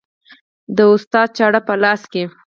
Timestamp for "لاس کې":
1.83-2.23